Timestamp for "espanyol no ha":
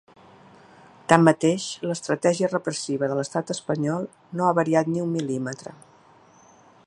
3.57-4.57